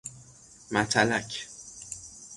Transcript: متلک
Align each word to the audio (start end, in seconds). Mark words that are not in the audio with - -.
متلک 0.71 1.47